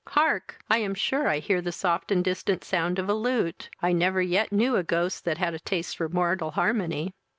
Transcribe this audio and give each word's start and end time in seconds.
Hark! 0.07 0.57
I 0.67 0.79
am 0.79 0.95
sure 0.95 1.27
I 1.27 1.37
hear 1.37 1.61
the 1.61 1.71
soft 1.71 2.11
and 2.11 2.23
distant 2.23 2.63
sound 2.63 2.97
of 2.97 3.07
a 3.07 3.13
lute. 3.13 3.69
I 3.83 3.91
never 3.93 4.19
yet 4.19 4.51
knew 4.51 4.75
a 4.75 4.81
ghost 4.83 5.25
that 5.25 5.37
had 5.37 5.53
a 5.53 5.59
taste 5.59 5.95
for 5.97 6.09
Mortal 6.09 6.49
harmony." 6.49 7.13